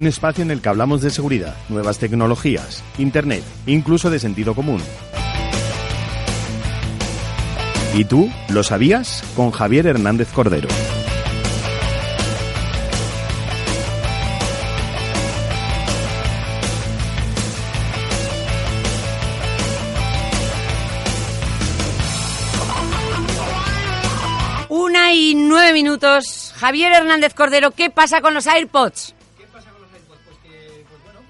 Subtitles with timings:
[0.00, 4.80] Un espacio en el que hablamos de seguridad, nuevas tecnologías, Internet, incluso de sentido común.
[7.96, 9.24] ¿Y tú lo sabías?
[9.34, 10.68] Con Javier Hernández Cordero.
[24.68, 26.54] Una y nueve minutos.
[26.56, 29.17] Javier Hernández Cordero, ¿qué pasa con los AirPods?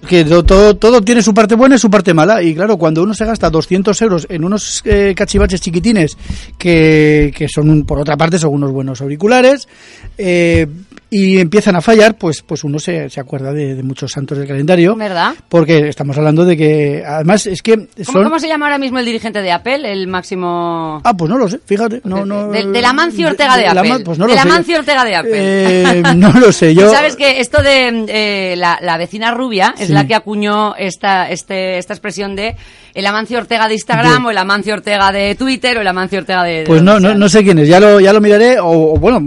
[0.08, 2.42] Que to- todo, todo tiene su parte buena y su parte mala.
[2.42, 6.16] Y claro, cuando uno se gasta 200 euros en unos eh, cachivaches chiquitines,
[6.56, 9.68] que, que son, un- por otra parte, son unos buenos auriculares,
[10.16, 10.66] eh,
[11.10, 14.46] y empiezan a fallar, pues, pues uno se, se acuerda de, de muchos santos del
[14.46, 14.94] calendario.
[14.94, 15.34] ¿Verdad?
[15.48, 18.24] Porque estamos hablando de que, además, es que ¿Cómo, son...
[18.24, 19.90] cómo se llama ahora mismo el dirigente de Apple?
[19.90, 21.00] El máximo...
[21.04, 22.02] Ah, pues no lo sé, fíjate.
[22.04, 23.88] No, no, de, de la Mancio Ortega de, la Apple.
[23.88, 24.48] Man- pues no de lo la sé.
[24.48, 25.32] Mancio Ortega de Apple.
[25.34, 26.90] Eh, no lo sé, yo...
[26.90, 29.92] Sabes que esto de eh, la, la vecina rubia es Sí.
[29.94, 32.54] la que acuñó esta, este, esta expresión de
[32.94, 36.42] el Amancio Ortega de Instagram o el Amancio Ortega de Twitter o el Amancio Ortega
[36.42, 36.64] de...
[36.66, 39.20] Pues no, no, no sé quién es, ya lo, ya lo miraré, o, o bueno,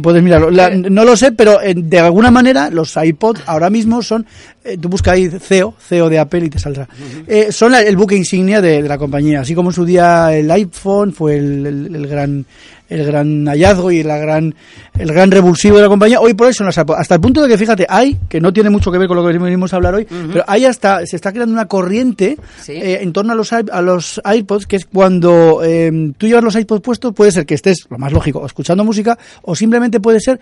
[0.00, 0.50] puedes mirarlo.
[0.50, 4.26] La- no lo sé, pero eh, de alguna manera los iPod ahora mismo son,
[4.64, 6.88] eh, tú busca ahí CEO, CEO de Apple y te saldrá.
[7.26, 10.34] Eh, son la- el buque insignia de, de la compañía, así como en su día
[10.34, 12.46] el iPhone fue el, el- el gran
[12.88, 14.54] el gran hallazgo y la gran
[14.96, 16.94] el gran revulsivo de la compañía hoy por hoy son las iPod.
[16.96, 19.26] hasta el punto de que fíjate hay que no tiene mucho que ver con lo
[19.26, 22.74] que venimos a hablar hoy pero hay hasta se está creando una corriente Sí.
[22.74, 26.54] eh, en torno a los, a los iPods, que es cuando eh, tú llevas los
[26.54, 30.38] iPods puestos, puede ser que estés, lo más lógico, escuchando música, o simplemente puede ser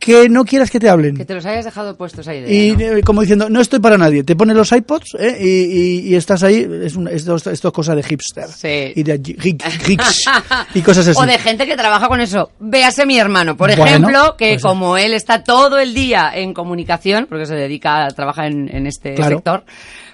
[0.00, 1.16] que no quieras que te hablen.
[1.16, 2.40] Que te los hayas dejado puestos ahí.
[2.40, 2.80] de- Y ¿no?
[2.80, 6.14] eh, como diciendo, no estoy para nadie, te pones los iPods eh, y, y- y
[6.16, 8.48] estás ahí, es un- esto, esto es cosa de hipster.
[8.48, 8.92] Sí.
[8.96, 10.24] Y de geek- geeks
[10.74, 11.20] y cosas así.
[11.20, 12.50] O de gente que trabaja con eso.
[12.58, 16.54] Véase mi hermano, por Bueno, ejemplo, que pues como él está todo el día en
[16.54, 19.36] comunicación, porque se dedica a trabajar en, en este Claro.
[19.36, 19.64] sector,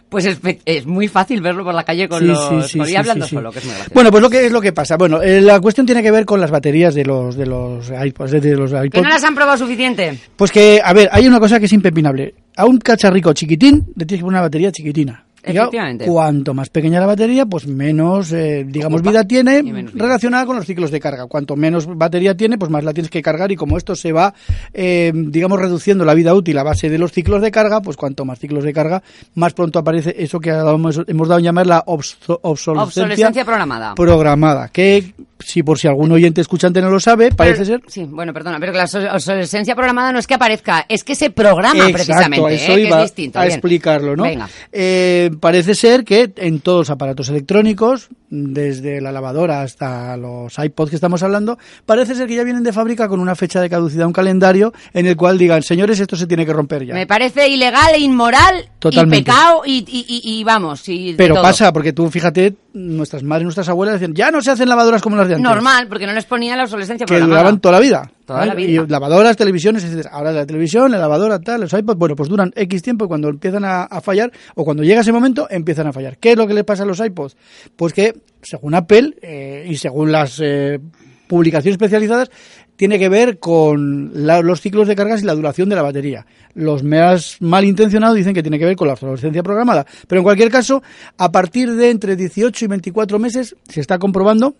[0.08, 2.66] pues es, es muy fácil verlo por la calle con Sí, los...
[2.68, 3.94] sí, sí, y hablando solo, que es muy gracioso.
[3.94, 4.96] Bueno, pues lo que es lo que pasa.
[4.96, 8.30] Bueno, eh, la cuestión tiene que ver con las baterías de los de los iPods,
[8.30, 9.02] de los ¿Que iPods.
[9.02, 10.18] no las han probado suficiente?
[10.36, 12.34] Pues que, a ver, hay una cosa que es impepinable.
[12.56, 15.25] A un cacharrico chiquitín le tienes que poner una batería chiquitina.
[15.46, 16.06] Claro, Efectivamente.
[16.06, 19.10] cuanto más pequeña la batería, pues menos, eh, digamos, Ocupa.
[19.10, 19.90] vida tiene vida.
[19.94, 21.26] relacionada con los ciclos de carga.
[21.26, 24.34] Cuanto menos batería tiene, pues más la tienes que cargar y como esto se va,
[24.74, 28.24] eh, digamos, reduciendo la vida útil a base de los ciclos de carga, pues cuanto
[28.24, 29.02] más ciclos de carga,
[29.34, 33.94] más pronto aparece eso que hemos, hemos dado en llamar la obso- obsolescencia, Obsolescencia programada.
[33.94, 34.68] programada.
[34.68, 38.32] Que, si por si algún oyente escuchante no lo sabe, parece Pero- ser Sí, bueno,
[38.32, 41.74] perdona, pero que la obs- obsolescencia programada no es que aparezca, es que se programa
[41.88, 42.74] Exacto, precisamente, eso ¿eh?
[42.76, 43.38] que iba es distinto.
[43.38, 43.52] a bien.
[43.52, 44.22] explicarlo, ¿no?
[44.24, 44.48] Venga.
[44.72, 48.08] Eh, parece ser que en todos los aparatos electrónicos,
[48.44, 52.72] desde la lavadora hasta los iPods que estamos hablando, parece ser que ya vienen de
[52.72, 56.26] fábrica con una fecha de caducidad, un calendario en el cual digan, señores, esto se
[56.26, 56.94] tiene que romper ya.
[56.94, 59.18] Me parece ilegal e inmoral Totalmente.
[59.18, 60.88] y pecado y, y, y- y vamos.
[60.88, 61.42] Y Pero todo.
[61.42, 65.16] pasa, porque tú fíjate, nuestras madres, nuestras abuelas decían, ya no se hacen lavadoras como
[65.16, 65.48] las de antes.
[65.50, 68.10] Normal, porque no les ponía la obsolescencia que duraban toda la vida.
[68.26, 68.66] Toda la ¿vale?
[68.66, 68.82] vida.
[68.84, 70.10] Y lavadoras, televisiones, etcétera.
[70.12, 73.28] Ahora la televisión, la lavadora, tal, los iPods, bueno, pues duran X tiempo y cuando
[73.28, 76.18] empiezan a, a fallar, o cuando llega ese momento, empiezan a fallar.
[76.18, 77.36] ¿Qué es lo que le pasa a los iPods?
[77.76, 80.80] Pues que, según Apple, eh, y según las eh,
[81.28, 82.30] publicaciones especializadas,
[82.76, 86.26] tiene que ver con la- los ciclos de cargas y la duración de la batería.
[86.54, 89.86] Los más malintencionados dicen que tiene que ver con la obsolescencia programada.
[90.06, 90.82] Pero en cualquier caso,
[91.16, 94.56] a partir de entre 18 y 24 meses, se está comprobando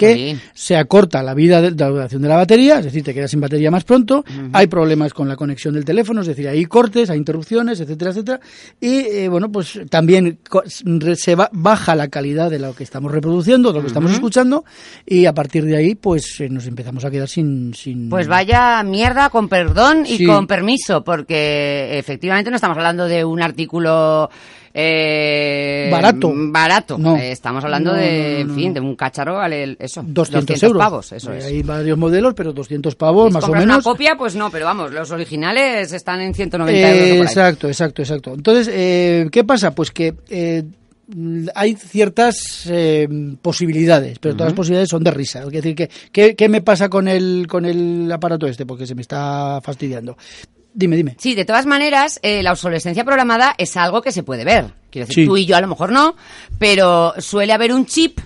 [0.00, 3.14] que se acorta la vida de, de la duración de la batería, es decir, te
[3.14, 6.64] quedas sin batería más pronto, hay problemas con la conexión del teléfono, es decir, hay
[6.66, 8.40] cortes, hay interrupciones, etcétera, etcétera,
[8.80, 10.38] y eh, bueno, pues también
[11.16, 14.64] se ba- baja la calidad de lo que estamos reproduciendo, de lo que estamos escuchando,
[15.06, 17.74] y a partir de ahí, pues eh, nos empezamos a quedar sin...
[17.74, 20.26] sin Pues vaya mierda, con perdón y Sí.
[20.26, 24.30] con permiso, porque efectivamente no estamos hablando de un artículo
[24.72, 26.32] eh, Barato.
[26.34, 26.98] Barato.
[26.98, 27.16] No.
[27.16, 30.78] Eh, estamos hablando No, de, no, en fin, de un cacharro, vale, eso, 200, euros.
[30.78, 31.44] pavos, eso es.
[31.44, 33.64] Hay varios modelos, pero 200 pavos, más o menos.
[33.64, 37.02] una copia, pues no, pero vamos, los originales están en 190 euros.
[37.02, 37.18] ahí.
[37.20, 38.34] exacto, exacto, exacto.
[38.34, 39.72] Entonces, eh, ¿qué pasa?
[39.74, 40.62] Pues que eh,
[41.54, 43.08] hay ciertas eh,
[43.42, 45.42] posibilidades, pero todas las posibilidades son de risa.
[45.42, 48.66] Es decir, que, ¿qué, qué me pasa con el, con el aparato este?
[48.66, 50.16] Porque se me está fastidiando.
[50.72, 51.16] Dime, dime.
[51.18, 54.66] Sí, de todas maneras, eh, la obsolescencia programada es algo que se puede ver.
[54.90, 55.28] Quiero decir, Sí.
[55.28, 56.14] tú y yo a lo mejor no,
[56.58, 58.20] pero suele haber un chip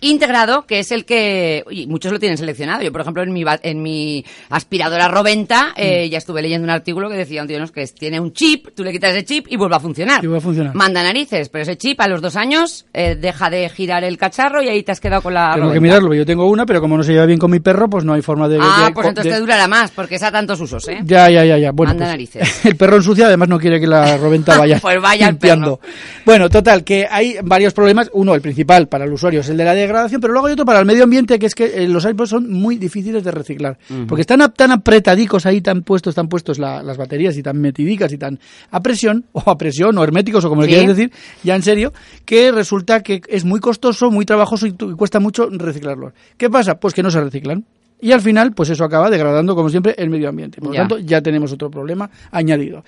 [0.00, 2.82] integrado, que es el que y muchos lo tienen seleccionado.
[2.82, 6.10] Yo, por ejemplo, en mi, en mi aspiradora Roventa eh, Mm.
[6.10, 7.66] ya estuve leyendo un artículo que decía un tío ¿no?
[7.68, 10.22] que tiene un chip, tú le quitas ese chip y vuelve a funcionar.
[10.24, 10.74] Y vuelve a funcionar.
[10.74, 14.62] Manda narices, pero ese chip a los dos años eh, deja de girar el cacharro
[14.62, 15.80] y ahí te has quedado con la Tengo que Roventa.
[15.80, 18.12] mirarlo, yo tengo una, pero como no se lleva bien con mi perro, pues no
[18.14, 18.58] hay forma de...
[18.60, 21.00] Ah, de- pues entonces de- te durará más, porque es a tantos usos, ¿eh?
[21.04, 21.72] Ya, ya, ya, ya.
[21.72, 22.64] Bueno, Manda pues, narices.
[22.64, 25.76] el perro ensucia, además no quiere que la roventa vaya, Pues vaya el limpiando.
[25.78, 25.92] perro.
[26.24, 28.10] Bueno, total, que hay varios problemas.
[28.12, 30.64] Uno, el principal para el usuario es el de la degradación, pero luego hay otro
[30.64, 33.78] para el medio ambiente, que es que eh, los iPods son muy difíciles de reciclar.
[34.06, 37.60] Porque están a- tan apretadicos ahí, tan puestos, tan puestos la- las baterías y tan
[37.60, 38.38] metidicas y tan
[38.70, 41.92] a presión, o a presión, o herméticos, o como le quieras decir, ya en serio,
[42.24, 46.12] que resulta que es muy costoso, muy trabajoso y, y cuesta mucho reciclarlos.
[46.36, 46.78] ¿Qué pasa?
[46.80, 47.64] Pues que no se reciclan.
[48.02, 50.58] Y al final, pues eso acaba degradando, como siempre, el medio ambiente.
[50.58, 52.82] Por lo tanto, ya tenemos otro problema añadido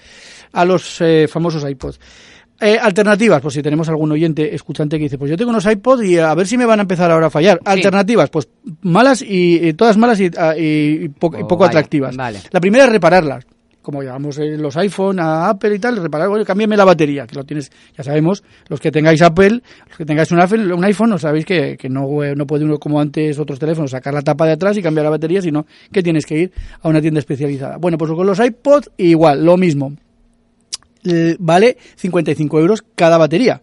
[0.54, 2.00] a los eh, famosos iPods.
[2.62, 6.04] Eh, alternativas, pues si tenemos algún oyente escuchante que dice, pues yo tengo unos iPods
[6.04, 7.58] y a ver si me van a empezar ahora a fallar.
[7.64, 8.48] Alternativas, pues
[8.82, 12.16] malas y, y todas malas y, ah, y- po- y Oh, poco vaya, atractivas.
[12.16, 12.38] vale.
[12.52, 13.44] La primera es repararlas.
[13.82, 17.34] Como llevamos eh, los iPhone a Apple y tal, reparar, oye, cámbiame la batería, que
[17.34, 21.10] lo tienes, ya sabemos, los que tengáis Apple, los que tengáis un, Apple, un iPhone,
[21.10, 24.22] no sabéis que, que no, eh, no puede uno como antes otros teléfonos sacar la
[24.22, 27.18] tapa de atrás y cambiar la batería, sino que tienes que ir a una tienda
[27.18, 27.78] especializada.
[27.78, 29.92] Bueno, pues con los iPods igual, lo mismo.
[31.04, 33.60] Eh, vale 55 euros cada batería.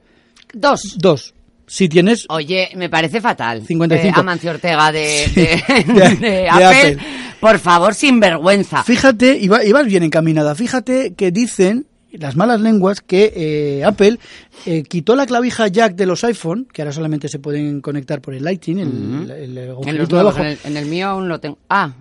[0.53, 0.95] Dos.
[0.97, 1.33] Dos.
[1.67, 3.63] Si tienes Oye, me parece fatal.
[3.65, 4.17] 55.
[4.17, 5.41] Eh, Amancio Ortega de, Sí.
[5.41, 6.65] de- De- de de Apple.
[6.65, 6.97] Apple.
[7.39, 8.83] Por favor, sin vergüenza.
[8.83, 10.55] Fíjate, y, va- y vas bien encaminada.
[10.55, 14.17] Fíjate que dicen las malas lenguas que eh, Apple
[14.65, 18.33] eh, quitó la clavija jack de los iPhone, que ahora solamente se pueden conectar por
[18.33, 21.39] el Lighting, el, el- el En los nuevos, en el, en el mío aún lo
[21.39, 21.59] tengo.
[21.69, 21.93] Ah.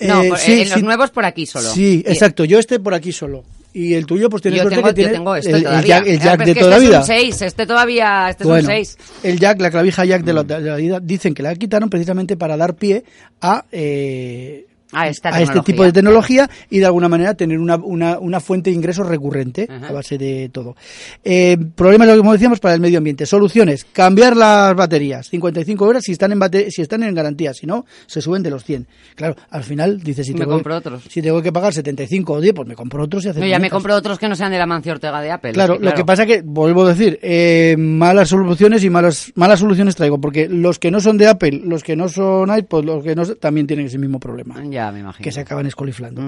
[0.00, 0.82] No, Eh, por- sí, en los sí.
[0.84, 1.70] nuevos por aquí solo.
[1.70, 2.44] Sí, exacto.
[2.44, 3.44] Yo este por aquí solo.
[3.78, 6.06] Y el tuyo, pues tienes Yo suerte tengo, que tiene yo tengo este el, jack,
[6.08, 6.98] el jack pero de toda la este vida.
[6.98, 8.98] Es un 6, este todavía, este bueno, es un 6.
[9.22, 12.36] el jack, la clavija jack de la, de la vida, dicen que la quitaron precisamente
[12.36, 13.04] para dar pie
[13.40, 17.76] a, eh, A esta a este tipo de tecnología y de alguna manera tener una,
[17.76, 19.88] una, una fuente de ingresos recurrente Ajá.
[19.88, 20.76] a base de todo.
[21.24, 23.26] Eh, problemas, como decíamos, para el medio ambiente.
[23.26, 23.84] Soluciones.
[23.92, 25.28] Cambiar las baterías.
[25.28, 27.52] 55 horas si están en bate- si están en garantía.
[27.52, 28.86] Si no, se suben de los 100.
[29.14, 31.02] Claro, al final dices, si Me tengo, compro otros.
[31.08, 33.58] si tengo que pagar 75 o 10, pues me compro otros y hace No, ya
[33.58, 35.52] me compro otros que no sean de la Mancio Ortega de Apple.
[35.52, 39.32] Claro, es que, lo que pasa que, vuelvo a decir, eh, malas soluciones y malas,
[39.34, 42.84] malas soluciones traigo, porque los que no son de Apple, los que no son iPod,
[42.84, 45.22] los que no también tienen ese mismo problema, Ya, me imagino.
[45.24, 46.22] que se acaban escoliflando.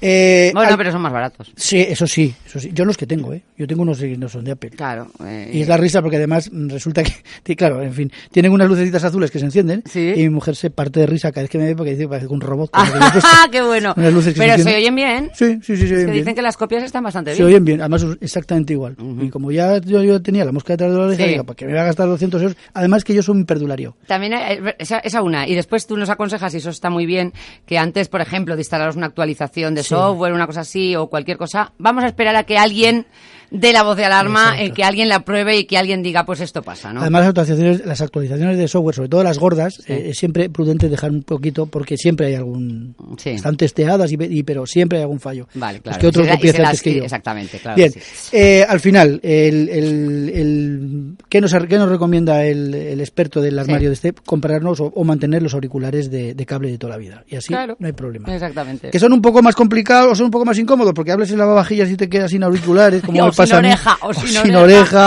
[0.00, 1.52] Eh, Bueno, pero son más baratos.
[1.56, 2.70] Sí, eso sí, eso sí.
[2.74, 3.42] Yo los que tengo, ¿eh?
[3.56, 4.70] Yo tengo unos que no son de Apple.
[4.70, 5.06] Claro.
[5.24, 7.02] eh, Y es la risa porque además mm, resulta
[7.44, 10.12] que, claro, en fin, tienen unas lucecitas azules que se encienden Sí.
[10.16, 12.08] y mi mujer se parte de risa cada vez que me ve porque dice que
[12.08, 12.70] parece un robot.
[12.74, 13.92] ¡Ah, qué bueno!
[13.94, 15.30] Pero se se oyen bien.
[15.34, 16.18] Sí, sí, sí, se oyen bien.
[16.18, 17.46] dicen que las copias están bastante Se bien.
[17.48, 18.96] oyen bien, además exactamente igual.
[19.20, 21.30] Y como ya yo, yo tenía la mosca detrás de la oreja, Sí.
[21.30, 22.56] digo, ¿para qué me va a gastar 200 euros?
[22.74, 23.96] Además que yo soy un perdulario.
[24.06, 25.48] También eh, esa, esa una.
[25.48, 27.32] Y después tú nos aconsejas, y eso está muy bien,
[27.66, 31.36] que antes, por ejemplo, de instalaros una actualización de software, una cosa así, o cualquier
[31.36, 33.06] cosa, vamos a esperar a que alguien
[33.54, 34.62] dé la voz de alarma, Exacto.
[34.64, 37.00] eh, que alguien la pruebe y que alguien diga, pues esto pasa, ¿no?
[37.00, 40.88] Además, las actualizaciones, las actualizaciones de software, sobre todo las gordas, eh, es siempre prudente
[40.88, 42.94] dejar un poquito porque siempre hay algún...
[43.16, 43.30] Sí.
[43.30, 45.46] Están testeadas, y, y- pero siempre hay algún fallo.
[45.54, 45.98] Vale, claro.
[45.98, 47.04] que otro las- antes que yo.
[47.04, 47.76] Exactamente, claro.
[47.76, 48.00] Bien, sí.
[48.36, 53.58] eh, al final, el, el, el- ¿qué, nos, qué nos recomienda el, el experto del
[53.58, 54.12] armario de este?
[54.12, 57.24] Comprarnos o, o mantener los auriculares de, de cable de toda la vida.
[57.28, 57.76] Y así Claro.
[57.78, 58.32] no hay problema.
[58.34, 58.90] Exactamente.
[58.90, 61.38] Que son un poco más complicados o son un poco más incómodos porque hables en
[61.38, 64.54] lavavajillas y te quedas sin auriculares, como O pasa a mí, oreja, o sin sin
[64.56, 64.60] oreja,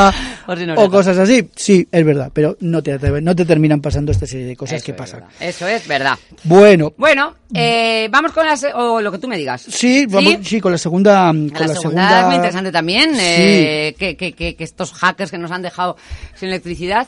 [0.08, 0.14] oreja,
[0.48, 0.90] o sin o oreja.
[0.90, 1.50] cosas así.
[1.56, 4.86] Sí, es verdad, pero no te, no te terminan pasando esta serie de cosas Eso
[4.86, 5.20] que es pasan.
[5.22, 5.36] verdad.
[5.40, 6.18] Eso es verdad.
[6.44, 9.62] Bueno, Bueno, eh, vamos con las, o lo que tú me digas.
[9.62, 13.22] sí, vamos, sí, con la segunda, con La, la segunda, es muy interesante también, Sí.
[13.22, 15.98] eh, que, que, que, que estos hackers que nos han dejado
[16.36, 17.08] sin electricidad.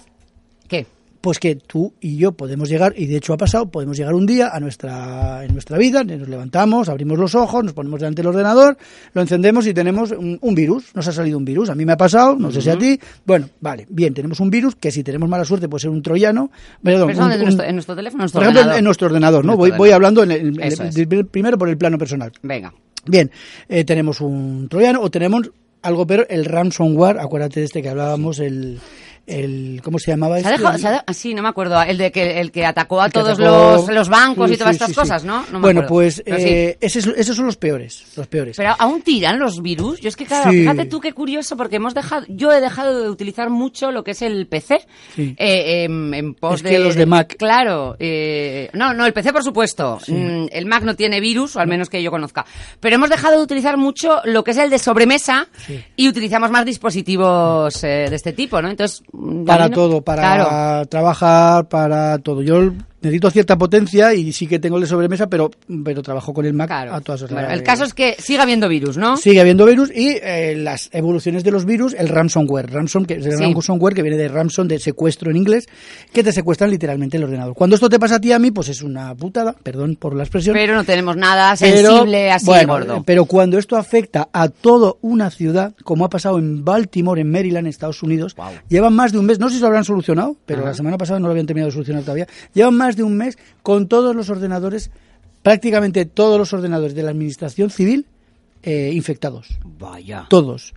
[1.22, 4.26] Pues que tú y yo podemos llegar, y de hecho ha pasado, podemos llegar un
[4.26, 8.28] día a nuestra, en nuestra vida, nos levantamos, abrimos los ojos, nos ponemos delante del
[8.28, 8.78] ordenador,
[9.14, 11.92] lo encendemos y tenemos un, un virus, nos ha salido un virus, a mí me
[11.94, 15.04] ha pasado, no sé si a ti, bueno, vale, bien, tenemos un virus que si
[15.04, 17.96] tenemos mala suerte puede ser un troyano, perdón, Pero un- en, un- nuestro, en nuestro
[17.96, 18.80] teléfono, en nuestro por ejemplo, en, ordenador.
[18.80, 19.56] en nuestro ordenador, ¿no?
[19.56, 22.32] Nuestro Voy, voy hablando en el- primero por el plano personal.
[22.42, 22.74] Venga.
[23.06, 23.30] Bien,
[23.68, 25.50] eh, tenemos un troyano o tenemos
[25.82, 28.80] algo peor, el ransomware, acuérdate de este que hablábamos, el,
[29.30, 30.52] el ¿cómo se llamaba este?
[30.52, 33.12] dejado, de- ah, sí, no me acuerdo, el de que el que atacó a El
[33.12, 35.46] todos atacó- los, los bancos Sí, y todas sí, estas sí, cosas, ¿no?
[35.52, 35.88] No me bueno, acuerdo.
[35.88, 38.58] pues eh, ese es- esos son los peores, los peores.
[38.58, 40.00] Pero aún tiran los virus.
[40.02, 43.10] Yo es que, claro, fíjate tú qué curioso, porque hemos dejado, yo he dejado de
[43.10, 44.80] utilizar mucho lo que es el PC.
[45.16, 45.36] Sí.
[45.38, 47.36] eh, en, pos Es que los de Mac.
[47.38, 47.96] Claro.
[48.00, 50.00] eh, no, no, el PC por supuesto.
[50.08, 52.46] Mm, el Mac no tiene virus, o al menos que yo conozca.
[52.80, 55.48] Pero hemos dejado de utilizar mucho lo que es el de sobremesa
[55.96, 58.70] y utilizamos más dispositivos eh, de este tipo, ¿no?
[58.70, 59.04] Entonces,
[59.46, 60.86] Para mí todo, para Claro.
[60.88, 62.42] trabajar, para todo.
[62.42, 62.72] Yo
[63.02, 65.50] necesito cierta potencia y sí que tengo el de sobremesa, pero,
[65.84, 66.94] pero trabajo con el Mac Claro.
[66.94, 67.34] a todas horas.
[67.34, 69.18] Bueno, el caso es que sigue habiendo virus, ¿no?
[69.18, 72.72] Sigue habiendo virus y eh, las evoluciones de los virus, el ransomware.
[72.72, 73.44] Ransom, que es el Sí.
[73.54, 75.66] ransomware que viene de ransom, de secuestro en inglés,
[76.14, 77.54] que te secuestran literalmente el ordenador.
[77.56, 80.16] Cuando esto te pasa a ti y a mí, pues es una putada, perdón por
[80.16, 80.54] la expresión.
[80.54, 83.04] Pero no tenemos nada Pero, sensible así bueno, gordo.
[83.06, 87.68] Pero cuando esto afecta a toda una ciudad, como ha pasado en Baltimore, en Maryland,
[87.68, 88.36] Estados Unidos,
[88.68, 91.20] llevan más de un mes, no sé si lo habrán solucionado, pero la semana pasada
[91.20, 94.30] no lo habían terminado de solucionar todavía, llevan más de un mes con todos los
[94.30, 94.92] ordenadores,
[95.42, 98.06] prácticamente todos los ordenadores de la administración civil
[98.64, 99.48] eh, infectados.
[99.64, 100.26] Vaya.
[100.30, 100.74] Todos.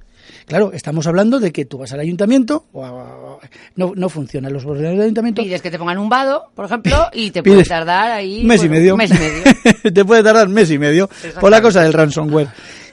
[0.46, 2.66] Claro, estamos hablando de que tú vas al ayuntamiento,
[3.76, 7.08] no, no funcionan los ordenadores del ayuntamiento, Pides que te pongan un vado, por ejemplo,
[7.12, 8.44] y te puede tardar ahí...
[8.44, 8.94] mes y medio.
[8.94, 9.42] un mes y medio.
[9.92, 11.08] Te puede tardar mes y medio
[11.40, 12.48] por la cosa del ransomware.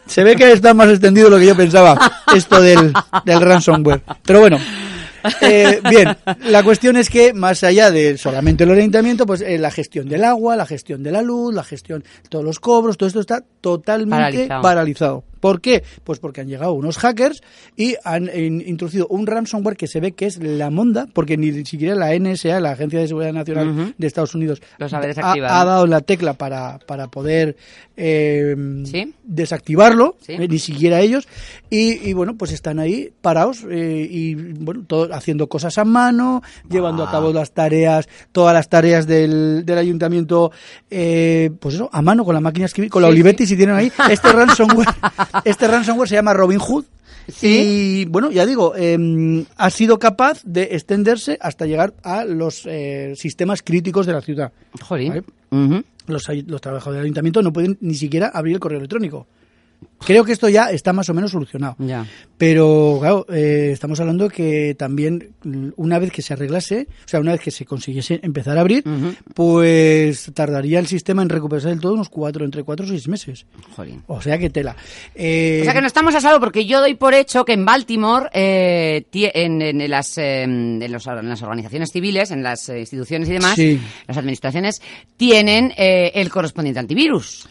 [0.05, 1.99] Se ve que está más extendido de lo que yo pensaba,
[2.35, 2.93] esto del,
[3.25, 4.01] del ransomware.
[4.23, 4.57] Pero bueno,
[5.41, 9.71] eh, bien, la cuestión es que más allá de solamente el orientamiento, pues eh, la
[9.71, 13.19] gestión del agua, la gestión de la luz, la gestión, todos los cobros, todo esto
[13.19, 14.61] está totalmente Paralizado.
[14.61, 15.23] paralizado.
[15.39, 15.83] ¿Por qué?
[16.03, 17.41] Pues porque han llegado unos hackers
[17.75, 21.65] y han in- introducido un ransomware que se ve que es la monda, porque ni
[21.65, 26.33] siquiera la NSA, la Agencia de Seguridad Nacional de Estados Unidos, ha, dado la tecla
[26.33, 27.55] para, para poder
[27.97, 28.55] eh,
[28.85, 29.13] Sí.
[29.23, 30.33] desactivarlo, Sí.
[30.33, 31.27] eh, ni siquiera ellos,
[31.69, 36.41] y, y, bueno, pues están ahí parados eh, y bueno, todo, haciendo cosas a mano,
[36.69, 37.09] llevando Ah.
[37.09, 40.51] a cabo las tareas, todas las tareas del, del ayuntamiento,
[40.89, 43.91] eh, pues eso, a mano con la máquina escribir, con la Olivetti si tienen ahí.
[44.09, 44.87] Este ransomware,
[45.45, 46.85] este ransomware se llama Robin Hood.
[47.41, 53.13] Y bueno, ya digo, eh, ha sido capaz de extenderse hasta llegar a los eh,
[53.15, 54.51] sistemas críticos de la ciudad.
[54.81, 55.09] Jolín.
[55.09, 55.23] ¿Vale?
[55.51, 55.83] Ujú.
[56.07, 59.27] Los, ay- los trabajadores del ayuntamiento no pueden ni siquiera abrir el correo electrónico.
[60.05, 61.75] Creo que esto ya está más o menos solucionado.
[61.77, 62.05] Ya.
[62.37, 67.19] Pero, claro, eh, estamos hablando que también mm, una vez que se arreglase, o sea,
[67.19, 68.83] una vez que se consiguiese empezar a abrir,
[69.35, 73.45] pues tardaría el sistema en recuperarse del todo unos cuatro, entre cuatro y seis meses.
[73.75, 74.01] Jolín.
[74.07, 74.75] O sea que tela.
[75.15, 77.65] Eh, O sea que no estamos a salvo porque yo doy por hecho que en
[77.65, 82.79] Baltimore, eh, en, en las, eh, en, los- en las organizaciones civiles, en las eh,
[82.79, 83.79] instituciones y demás, Sí.
[84.07, 84.81] las administraciones,
[85.17, 87.47] tienen eh, el correspondiente antivirus.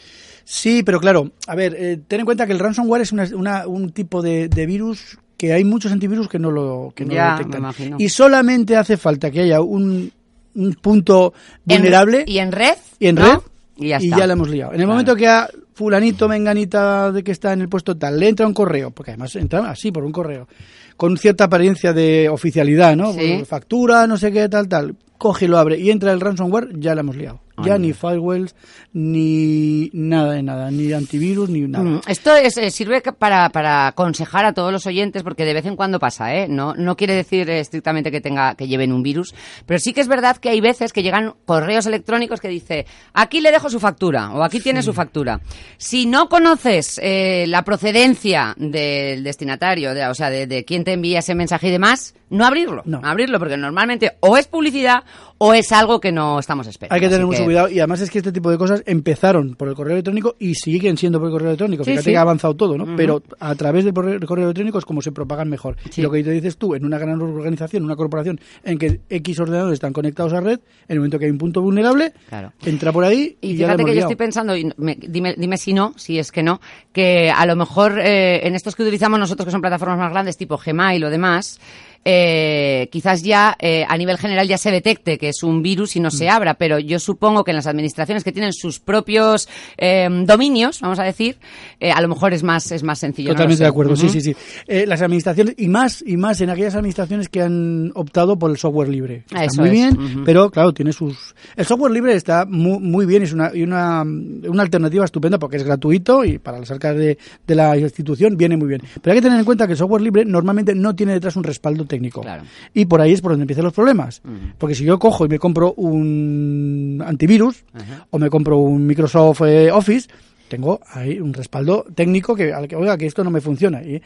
[0.50, 3.66] Sí, pero claro, a ver, eh, ten en cuenta que el ransomware es una- una-
[3.66, 7.32] un tipo de, de virus que hay muchos antivirus que no lo, que no Ya,
[7.32, 7.60] lo detectan.
[7.60, 7.96] me imagino.
[8.00, 10.10] Y solamente hace falta que haya un,
[10.54, 11.34] un punto
[11.66, 12.76] En- vulnerable y en red.
[12.98, 13.22] y en ¿no?
[13.24, 13.38] red
[13.76, 14.26] Y ya está.
[14.26, 14.70] la hemos liado.
[14.72, 14.92] En el Claro.
[14.92, 18.54] momento que a fulanito, menganita de que está en el puesto tal, le entra un
[18.54, 20.48] correo, porque además entra así por un correo,
[20.96, 23.12] con cierta apariencia de oficialidad, ¿no?
[23.12, 23.44] Sí.
[23.46, 24.96] Factura, no sé qué, tal, tal.
[25.18, 27.40] Coge y lo abre y entra el ransomware, ya la hemos liado.
[27.58, 27.78] Ya Anda.
[27.78, 28.54] ni firewalls,
[29.02, 31.84] ni nada de nada, ni antivirus, ni nada.
[31.84, 35.66] Mm, Esto es, eh, sirve para, para aconsejar a todos los oyentes, porque de vez
[35.66, 36.46] en cuando pasa, ¿eh?
[36.48, 39.34] No, no quiere decir estrictamente que tenga que lleven un virus,
[39.66, 43.40] pero sí que es verdad que hay veces que llegan correos electrónicos que dice aquí
[43.40, 45.40] le dejo su factura o aquí tiene su factura.
[45.78, 50.92] Si no conoces eh, la procedencia del destinatario, de- o sea, de, de quién te
[50.92, 53.00] envía ese mensaje y demás, no abrirlo, No.
[53.02, 55.04] abrirlo, porque normalmente o es publicidad
[55.38, 56.94] o es algo que no estamos esperando.
[56.94, 59.68] Hay que tener mucho cuidado y además es que este tipo de cosas empezaron por
[59.68, 61.84] el correo electrónico y siguen siendo por el correo electrónico.
[61.84, 62.10] Sí, Fíjate sí.
[62.10, 62.96] que ha avanzado todo, ¿no?
[62.96, 65.76] Pero a través del correo, electrónico es como se propagan mejor.
[65.90, 66.00] Sí.
[66.00, 69.38] Y lo que te dices tú, en una gran organización, una corporación en que X
[69.40, 70.58] ordenadores están conectados a red,
[70.88, 72.52] en el momento que hay un punto vulnerable, Claro.
[72.64, 74.10] entra por ahí y, Y fíjate que yo liado.
[74.10, 76.60] estoy pensando, y me- dime, dime si no, si es que no,
[76.92, 80.36] que a lo mejor eh, en estos que utilizamos nosotros, que son plataformas más grandes,
[80.36, 81.60] tipo Gmail o demás,
[82.04, 86.00] eh, quizás ya eh, a nivel general ya se detecte que es un virus y
[86.00, 86.12] no Mm.
[86.12, 90.80] se abra, pero yo supongo que en las administraciones que tienen sus propios eh, dominios,
[90.80, 91.36] vamos a decir,
[91.80, 93.30] eh, a lo mejor es más es más sencillo.
[93.30, 94.34] Totalmente de acuerdo, sí, sí, sí.
[94.66, 98.56] Eh, las administraciones, y más, y más en aquellas administraciones que han optado por el
[98.56, 99.24] software libre.
[99.26, 100.24] Está Eso muy es, bien, ujú.
[100.24, 101.34] pero claro, tiene sus...
[101.56, 105.56] El software libre está muy, muy bien, es una, y una, una alternativa estupenda porque
[105.58, 108.82] es gratuito y para las arcas de, de la institución viene muy bien.
[109.02, 111.44] Pero hay que tener en cuenta que el software libre normalmente no tiene detrás un
[111.44, 112.20] respaldo técnico.
[112.20, 112.44] Claro.
[112.74, 114.22] Y por ahí es por donde empiezan los problemas.
[114.58, 117.64] Porque si yo cojo y me compro un antivirus
[118.10, 120.08] o me compro un Microsoft eh, Office,
[120.48, 123.82] tengo ahí un respaldo técnico que, al que oiga, que esto no me funciona.
[123.82, 124.00] Y-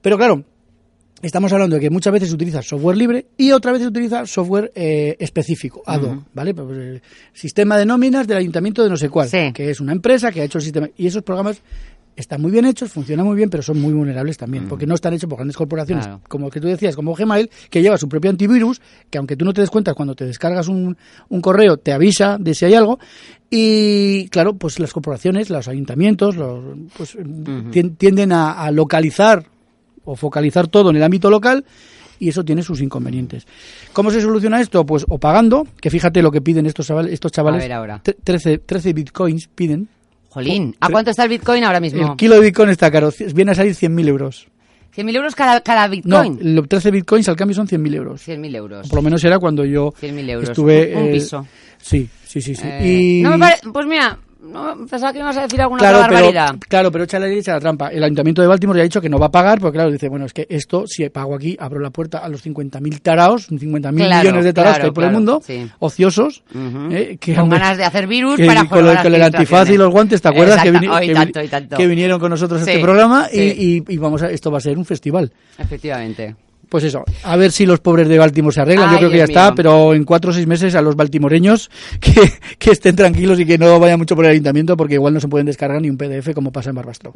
[0.00, 0.42] pero claro,
[1.22, 4.26] estamos hablando de que muchas veces se utiliza software libre y otras veces se utiliza
[4.26, 6.54] software eh, específico, ad hoc, ¿vale?
[6.54, 7.02] Pues, el
[7.32, 9.52] sistema de nóminas del ayuntamiento de no sé cuál, Sí.
[9.54, 10.88] que es una empresa que ha hecho el sistema.
[10.96, 11.60] Y esos programas
[12.16, 15.12] están muy bien hechos, funcionan muy bien, pero son muy vulnerables también, porque no están
[15.14, 16.20] hechos por grandes corporaciones, Claro.
[16.28, 18.80] como que tú decías, como Gmail, que lleva su propio antivirus,
[19.10, 20.96] que aunque tú no te des cuenta cuando te descargas un,
[21.28, 22.98] un correo, te avisa de si hay algo.
[23.50, 26.64] Y claro, pues las corporaciones, los ayuntamientos, los,
[26.96, 29.44] pues, tien- tienden a, a localizar
[30.04, 31.64] o focalizar todo en el ámbito local
[32.18, 33.46] y eso tiene sus inconvenientes.
[33.92, 34.84] ¿Cómo se soluciona esto?
[34.86, 38.00] Pues o pagando, que fíjate lo que piden estos chavales, estos chavales ver ahora.
[38.02, 39.88] tre- 13, 13 bitcoins piden.
[40.36, 42.10] Jolín, ¿a cuánto está el Bitcoin ahora mismo?
[42.10, 44.46] El kilo de bitcoin está caro, viene a salir 100.000 euros.
[44.94, 46.54] ¿100.000 euros cada, cada No, Bitcoin?
[46.54, 48.28] los 13 bitcoins al cambio son 100.000 euros.
[48.28, 48.88] 100.000 euros.
[48.88, 50.50] Por lo menos era cuando yo 100.000 euros.
[50.50, 50.94] estuve...
[50.94, 51.46] Un eh, piso.
[51.80, 52.54] Sí, sí, sí.
[52.54, 52.66] sí.
[52.66, 53.22] Eh, y...
[53.22, 56.56] no me pare- Pues mira, no, pensaba que ibas a decir alguna Claro pero, barbaridad.
[56.68, 57.88] claro, pero echa la la trampa.
[57.88, 60.08] El Ayuntamiento de Baltimore ya ha dicho que no va a pagar, porque claro, dice,
[60.08, 64.06] bueno, es que esto, si pago aquí, abro la puerta a los 50.000 taraos, 50.000
[64.06, 65.70] Claro, millones de taraos claro, que hay por el mundo, sí.
[65.78, 66.42] ociosos,
[66.90, 69.76] eh, que Con ganas de hacer virus que- para con, las con el antifaz y
[69.76, 70.62] los guantes, ¿te acuerdas?
[70.62, 70.86] Que, Exacto.
[70.88, 71.76] vini- y que tanto, vini- y tanto.
[71.76, 74.78] que vinieron con nosotros a este programa y- y vamos a, esto va a ser
[74.78, 75.32] un festival.
[75.58, 76.36] Efectivamente.
[76.68, 78.90] Pues eso, a ver si los pobres de Baltimore se arreglan.
[78.92, 81.70] Yo creo que ya está, pero en cuatro o seis meses a los baltimoreños
[82.00, 85.20] que, que estén tranquilos y que no vayan mucho por el ayuntamiento porque igual no
[85.20, 87.12] se pueden descargar ni un PDF como pasa en Barbastro.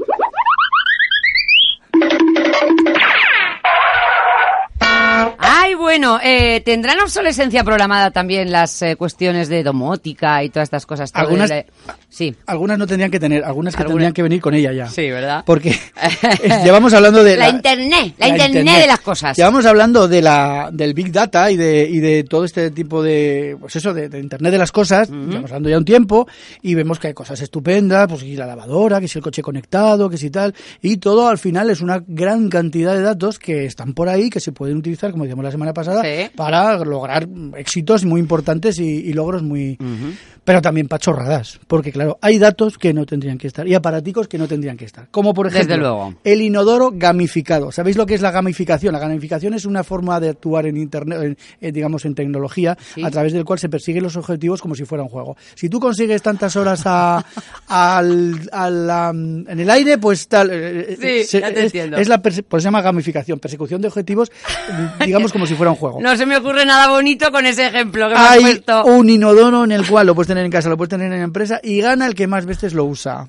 [5.70, 10.84] Ay, bueno, eh, ¿tendrán obsolescencia programada también las eh, cuestiones de domótica y todas estas
[10.84, 11.12] cosas?
[11.12, 11.64] Todo Algunas- el-
[12.08, 12.34] Sí.
[12.46, 14.88] Algunas no tendrían que tener, algunas que Algunas- tendrían que venir con ella ya.
[14.88, 15.44] Sí, ¿verdad?
[15.46, 15.72] Porque
[16.64, 19.36] llevamos hablando de La internet, la internet de las cosas.
[19.36, 23.56] Llevamos hablando de la del big data y de y de todo este tipo de
[23.60, 25.08] pues eso de, de internet de las cosas.
[25.08, 26.26] Llevamos hablando ya un tiempo
[26.62, 30.10] y vemos que hay cosas estupendas, pues que la lavadora, que si el coche conectado,
[30.10, 33.94] que si tal y todo al final es una gran cantidad de datos que están
[33.94, 36.30] por ahí que se pueden utilizar como decíamos la semana pasada Sí.
[36.36, 39.78] para lograr éxitos muy importantes y, y logros muy
[40.44, 44.38] pero también pachorradas, porque claro, hay datos que no tendrían que estar y aparaticos que
[44.38, 45.06] no tendrían que estar.
[45.10, 46.14] Como por Desde ejemplo, luego.
[46.24, 47.70] el inodoro gamificado.
[47.72, 48.92] ¿Sabéis lo que es la gamificación?
[48.92, 53.02] La gamificación es una forma de actuar en internet, en- en, digamos en tecnología, Sí.
[53.04, 55.36] a través del cual se persiguen los objetivos como si fuera un juego.
[55.54, 57.24] Si tú consigues tantas horas a-
[57.68, 60.50] al, al, am, en el aire, pues tal.
[60.50, 61.96] eh, eh, Sí, ya te es, entiendo.
[61.98, 64.30] es la pues se llama gamificación, persecución de objetivos,
[65.04, 66.00] digamos como si fuera un juego.
[66.00, 68.84] No se me ocurre nada bonito con ese ejemplo que me has Hay puesto.
[68.86, 71.24] un inodoro en el cual lo puedes tener en casa, lo puedes tener en la
[71.24, 73.28] empresa y gana el que más veces lo usa.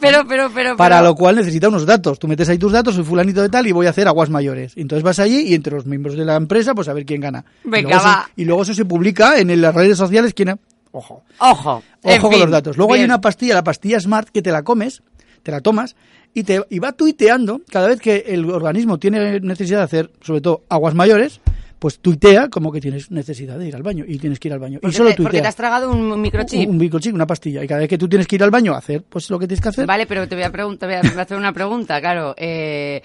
[0.00, 0.76] Pero, pero, pero.
[0.76, 2.18] Para pero- lo cual necesita unos datos.
[2.18, 4.72] Tú metes ahí tus datos, soy fulanito de tal y voy a hacer aguas mayores.
[4.76, 7.20] Y Entonces vas allí y entre los miembros de la empresa, pues a ver quién
[7.20, 7.44] gana.
[7.64, 8.24] y, Venga, luego va.
[8.34, 10.34] Se, y luego eso se publica en las redes sociales.
[10.34, 10.58] Quién ha-
[10.90, 11.22] Ojo.
[11.38, 11.82] Ojo.
[12.02, 12.76] en Ojo con fin, los datos.
[12.76, 15.02] Luego hay una pastilla, la pastilla Smart, que te la comes,
[15.44, 15.94] te la tomas
[16.34, 20.40] y te y va tuiteando cada vez que el organismo tiene necesidad de hacer, sobre
[20.40, 21.40] todo, aguas mayores,
[21.84, 24.58] pues tuitea como que tienes necesidad de ir al baño y tienes que ir al
[24.58, 24.78] baño.
[24.80, 25.42] Porque y solo te, porque tuitea.
[25.42, 26.66] te has tragado un microchip.
[26.66, 27.62] un, un microchip, una pastilla.
[27.62, 29.46] Y cada vez que tú tienes que ir al baño a hacer pues lo que
[29.46, 31.52] tienes que hacer, Vale, pero te voy a preguntar, voy a- voy a hacer una
[31.52, 32.34] pregunta, claro.
[32.38, 33.02] Eh,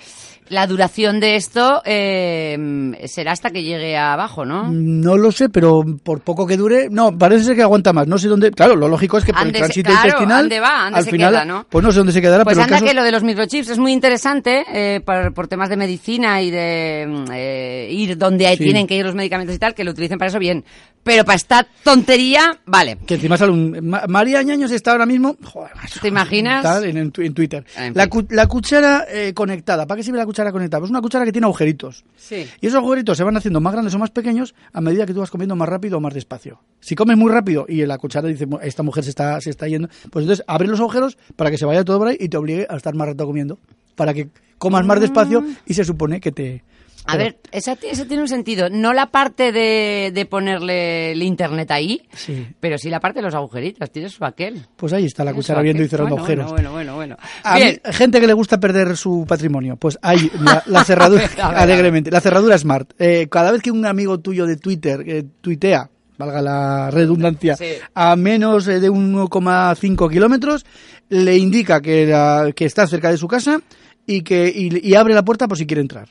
[0.47, 2.57] la duración de esto eh,
[3.05, 4.69] será hasta que llegue abajo, ¿no?
[4.71, 8.07] No lo sé, pero por poco que dure, no, parece ser que aguanta más.
[8.07, 8.49] No sé dónde.
[8.51, 10.39] Claro, lo lógico es que por el tránsito claro, intestinal.
[10.45, 11.65] ande va, ande al se final, queda, ¿no?
[11.69, 13.23] pues no sé dónde se quedará, Pues pero el anda caso que lo de los
[13.23, 18.17] microchips es muy interesante eh, por, por temas de medicina y de mm, eh, ir
[18.17, 18.63] donde hay- Sí.
[18.71, 20.63] Tienen que ir los medicamentos y tal, que lo utilicen para eso bien.
[21.03, 22.97] Pero para esta tontería, vale.
[23.05, 23.87] que encima sale un.
[23.89, 25.35] Ma- María Ñaños está ahora mismo.
[25.43, 26.61] Joder, macho, ¿Te imaginas?
[26.61, 27.65] tal, en, Twitter.
[27.77, 29.87] En La, cu- la cuchara eh, conectada.
[29.87, 30.81] ¿Para qué sirve la cuchara conectada?
[30.81, 32.03] Pues una cuchara que tiene agujeritos.
[32.17, 32.45] Sí.
[32.61, 35.21] Y esos agujeritos se van haciendo más grandes o más pequeños a medida que tú
[35.21, 36.59] vas comiendo más rápido o más despacio.
[36.79, 39.67] Si comes muy rápido y la cuchara dice, "Mu- esta mujer se está, se está
[39.67, 42.37] yendo, pues entonces abre los agujeros para que se vaya todo por ahí y te
[42.37, 43.57] obligue a estar más rato comiendo.
[43.99, 46.63] Para que comas más despacio y se supone que te...
[47.05, 48.69] A ver, esa, tiene un sentido.
[48.69, 52.45] No la parte de, de ponerle el internet ahí, Sí.
[52.59, 53.89] pero sí la parte de los agujeritos.
[53.89, 54.65] Tiene su aquel.
[54.75, 56.51] Pues ahí está la cuchara viendo y cerrando Bueno, agujeros.
[56.51, 57.17] Bueno, bueno, bueno.
[57.43, 57.81] A mí, Bien.
[57.91, 61.35] gente que le gusta perder su patrimonio, pues hay la, la cerradura, A ver, a
[61.35, 61.57] ver, a ver.
[61.63, 62.91] alegremente, la cerradura Smart.
[62.99, 67.65] Eh, cada vez que un amigo tuyo de Twitter eh, tuitea, valga la redundancia, Sí.
[67.95, 70.65] a menos eh, de 1,5 kilómetros,
[71.09, 73.61] le indica que, la- que está cerca de su casa
[74.05, 76.09] y que y, y abre la puerta por si quiere entrar.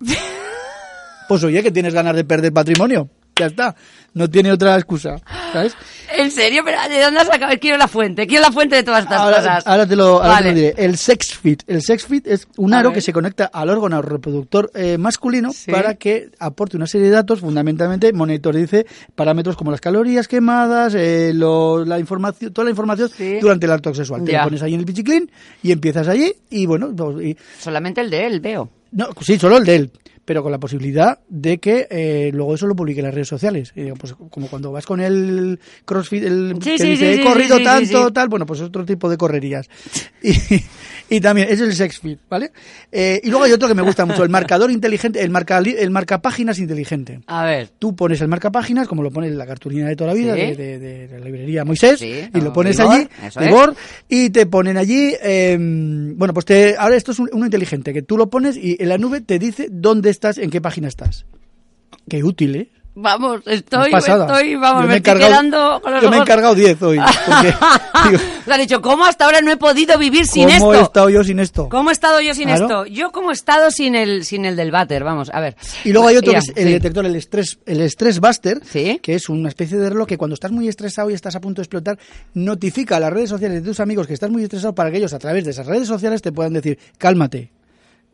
[1.28, 3.08] Pues oye, que tienes ganas de perder patrimonio.
[3.38, 3.76] Ya está.
[4.14, 5.14] No tiene otra excusa.
[5.52, 5.76] ¿Sabes?
[6.16, 6.62] ¿En serio?
[6.64, 7.52] ¿Pero ¿De dónde has sacado?
[7.60, 8.26] Quiero la fuente.
[8.26, 9.66] Quiero la fuente de todas estas ahora, cosas.
[9.66, 10.48] ahora te lo, ahora te Vale.
[10.50, 10.74] lo diré.
[10.76, 11.62] El sex fit.
[11.66, 15.70] El sex fit es un aro que se conecta al órgano reproductor eh, masculino Sí.
[15.70, 21.32] para que aporte una serie de datos, fundamentalmente monitorice parámetros como las calorías quemadas, eh,
[21.34, 23.38] lo- la información, toda la información Sí.
[23.40, 24.24] durante el acto sexual.
[24.24, 24.38] Te Ya.
[24.38, 25.30] lo pones ahí en el pichiclín
[25.62, 28.68] y empiezas allí y bueno, pues, y- Solamente el de él, veo.
[28.92, 29.90] no, sí, solo el de él,
[30.30, 33.72] pero con la posibilidad de que eh, luego eso lo publique en las redes sociales.
[33.98, 37.60] Pues como cuando vas con el CrossFit, el Sí, que sí, dice, sí, he corrido
[37.60, 39.68] tanto, tal, bueno, pues es otro tipo de correrías.
[41.10, 42.52] Y, y también es el sex fit, ¿vale?
[42.92, 45.90] Eh, y luego hay otro que me gusta mucho, el marcador inteligente, el marca, el
[45.90, 47.20] marca páginas inteligente.
[47.26, 47.70] A ver.
[47.78, 50.34] Tú pones el marca páginas, como lo pone en la cartulina de toda la vida,
[50.34, 53.08] de, de- de la librería Moisés, y lo o pones Vigor, allí,
[53.40, 53.74] Vigor,
[54.08, 58.02] y te ponen allí, eh, bueno, pues te, ahora esto es un- uno inteligente, que
[58.02, 61.24] tú lo pones y en la nube te dice dónde, estás, en qué página estás.
[62.08, 62.68] Qué útil, ¿eh?
[62.92, 66.20] Vamos, Es estoy, estoy, vamos, Yo me, estoy encargado- quedando con los Yo me he
[66.20, 66.98] encargado 10 hoy.
[66.98, 67.46] Porque,
[68.10, 70.74] digo, han dicho, ¿cómo hasta ahora no he podido vivir sin ¿Cómo esto?
[70.74, 71.68] he estado yo sin esto?
[71.70, 72.64] ¿Cómo he estado yo sin Claro.
[72.64, 72.86] esto?
[72.86, 75.56] Yo cómo he estado sin el, sin el del váter, vamos, a ver.
[75.84, 76.72] Y luego hay otro Ya, que es el sí.
[76.72, 78.98] detector, el Stress, el stress Buster, Sí.
[79.00, 81.60] que es una especie de reloj que cuando estás muy estresado y estás a punto
[81.62, 81.96] de explotar,
[82.34, 85.14] notifica a las redes sociales de tus amigos que estás muy estresado para que ellos
[85.14, 87.52] a través de esas redes sociales te puedan decir, cálmate.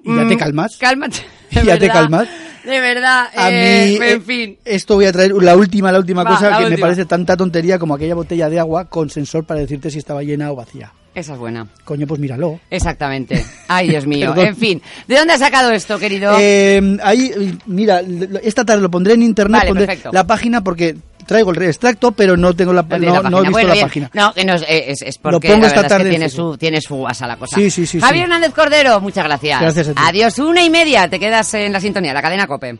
[0.06, 0.76] Y ya te Mm, calmas.
[0.78, 1.18] Cálmate.
[1.50, 2.28] Y ya te calmas.
[2.64, 3.28] De verdad.
[3.36, 4.58] A eh, mí, eh, en fin.
[4.64, 7.36] esto voy a traer la última, la última Va, cosa la que me parece tanta
[7.36, 10.92] tontería como aquella botella de agua con sensor para decirte si estaba llena o vacía.
[11.14, 11.66] Esa es buena.
[11.84, 12.58] Coño, pues míralo.
[12.68, 13.42] Exactamente.
[13.68, 14.34] Ay, Dios mío.
[14.36, 14.82] En fin.
[15.06, 16.36] ¿De dónde has sacado esto, querido?
[16.38, 18.02] Eh, ahí, mira,
[18.42, 20.10] esta tarde lo pondré en internet, Vale, pondré perfecto.
[20.12, 23.38] la página porque traigo el extracto, pero no tengo la, no, la no página.
[23.38, 23.86] he visto Bueno, la bien.
[23.86, 24.10] página.
[24.14, 26.28] No, que no es, es, es porque pongo la esta es tarde que en tiene
[26.28, 27.56] su, tiene su guasa la cosa.
[27.56, 28.30] Sí, sí, sí, Javier sí.
[28.30, 29.60] Hernández Cordero, muchas gracias.
[29.60, 30.02] Gracias a ti.
[30.04, 31.08] Adiós, una y media.
[31.08, 32.78] Te quedas en la sintonía, la cadena COPE.